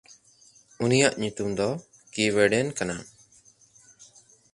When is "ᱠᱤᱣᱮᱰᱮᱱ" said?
2.13-2.67